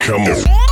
Come 0.00 0.22
on. 0.22 0.69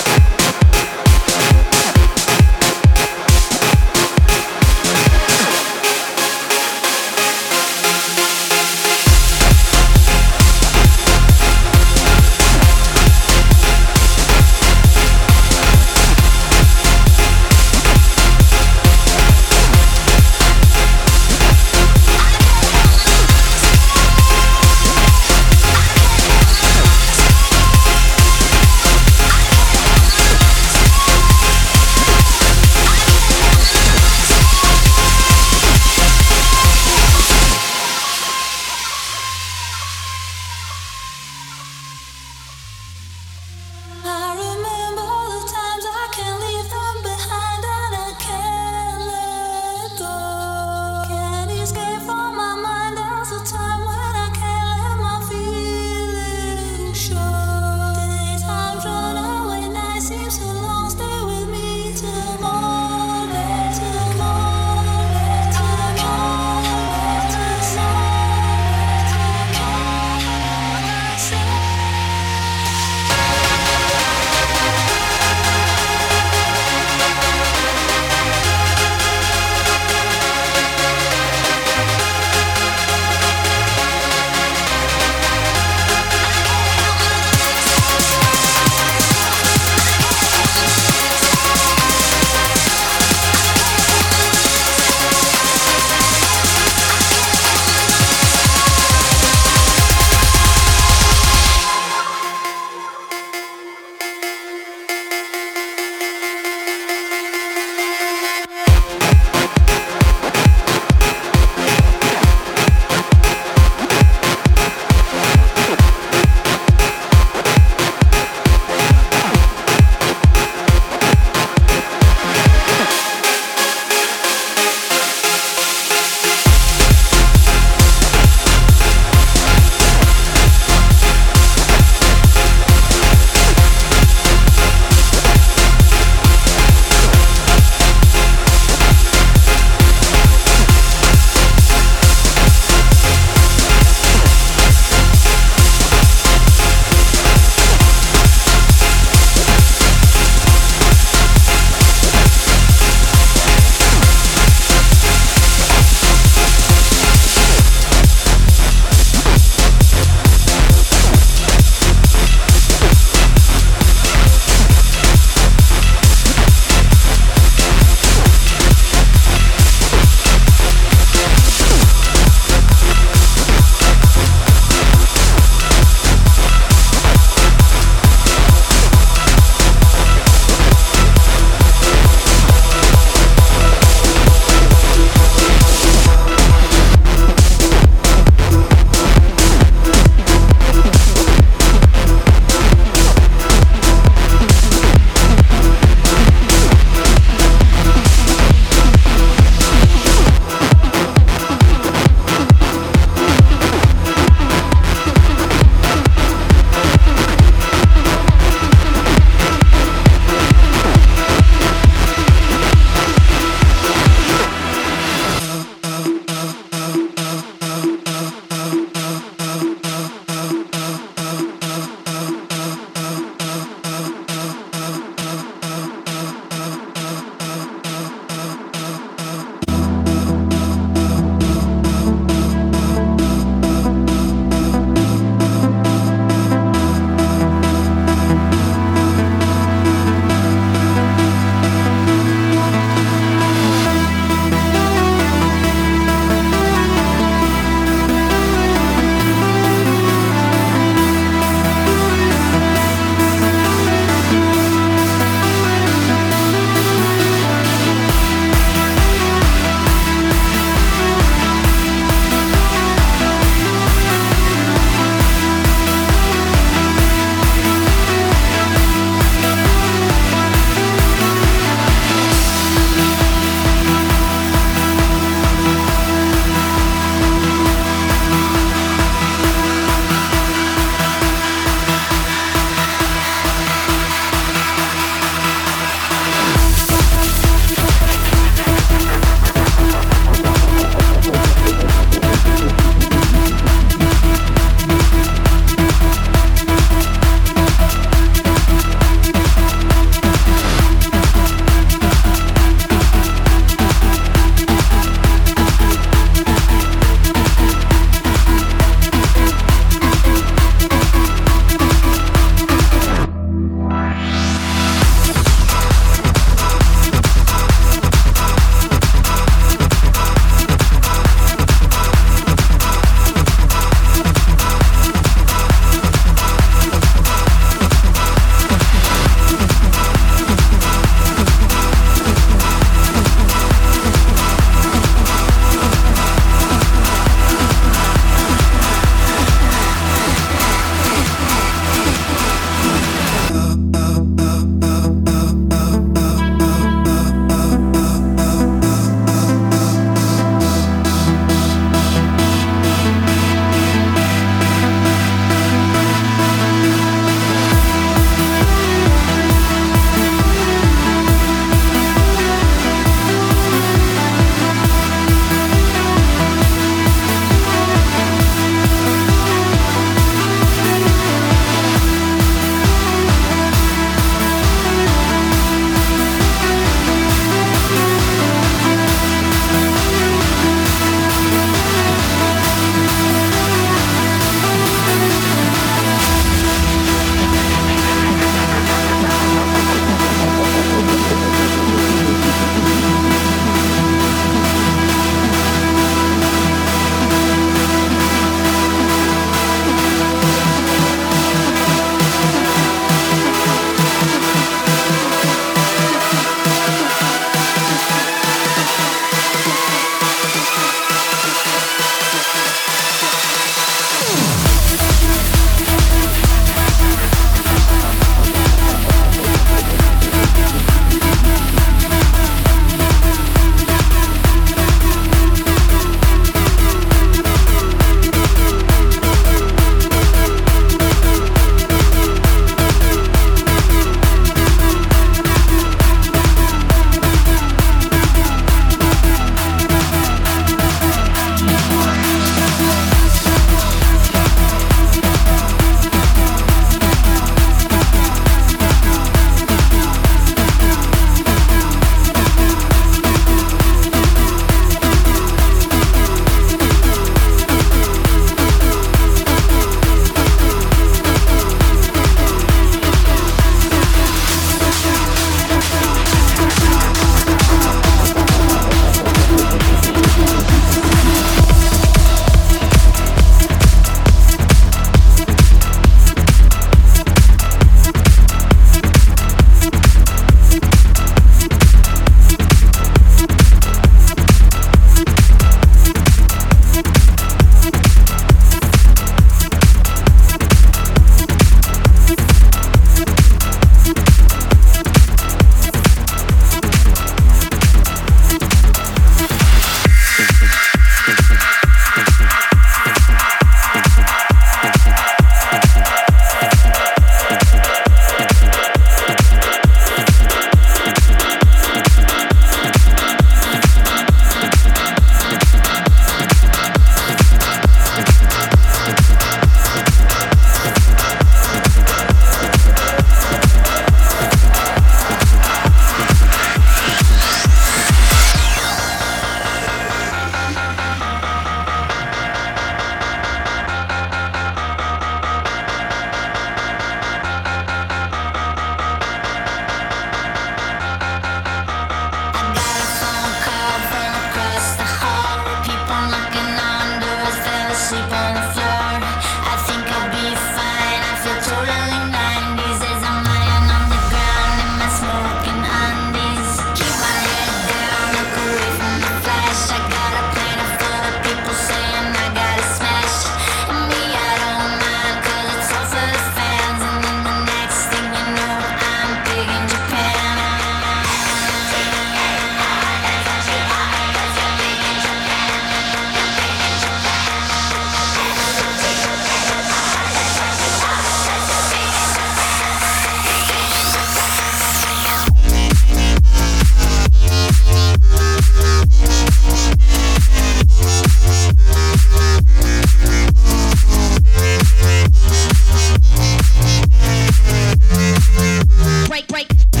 break, 599.47 599.67
break. 599.67 600.00